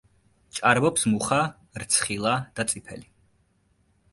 [0.59, 1.37] ჭარბობს მუხა,
[1.83, 3.07] რცხილა და წიფელი.